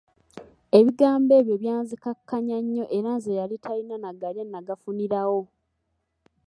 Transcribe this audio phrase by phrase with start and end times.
[0.79, 5.41] Ebigambo ebyo byanzikakkanya nnyo era nze eyali talina na galya nnagafunirawo.